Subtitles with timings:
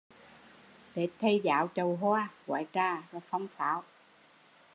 [0.93, 3.83] Tết Thầy giáo chậu hoa, gói trà và phong pháo